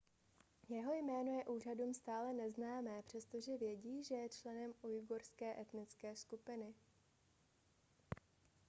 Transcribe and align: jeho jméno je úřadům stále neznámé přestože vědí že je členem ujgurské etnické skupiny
jeho 0.69 0.93
jméno 0.93 1.33
je 1.37 1.45
úřadům 1.45 1.93
stále 1.93 2.33
neznámé 2.33 3.01
přestože 3.03 3.57
vědí 3.57 4.03
že 4.03 4.15
je 4.15 4.29
členem 4.29 4.73
ujgurské 4.81 5.61
etnické 5.61 6.15
skupiny 6.15 6.73